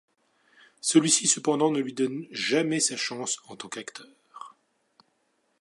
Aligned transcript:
Celui-ci 0.79 1.27
cependant 1.27 1.69
ne 1.69 1.79
lui 1.79 1.93
donne 1.93 2.25
jamais 2.31 2.79
sa 2.79 2.97
chance 2.97 3.37
en 3.49 3.55
tant 3.55 3.69
qu'acteur. 3.69 4.55